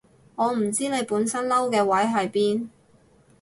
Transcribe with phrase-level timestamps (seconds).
[0.35, 2.69] 我唔知你本身嬲嘅位喺邊